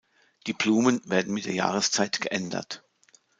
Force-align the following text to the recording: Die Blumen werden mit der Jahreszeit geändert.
Die 0.47 0.53
Blumen 0.53 1.07
werden 1.07 1.31
mit 1.31 1.45
der 1.45 1.53
Jahreszeit 1.53 2.21
geändert. 2.21 2.83